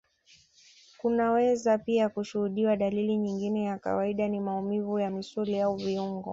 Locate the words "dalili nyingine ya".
2.77-3.77